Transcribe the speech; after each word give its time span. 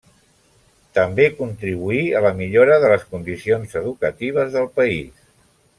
També 0.97 1.27
contribuí 1.41 2.01
a 2.19 2.23
la 2.27 2.33
millora 2.41 2.81
de 2.85 2.91
les 2.95 3.07
condicions 3.13 3.79
educatives 3.83 4.55
del 4.59 4.71
país. 4.81 5.27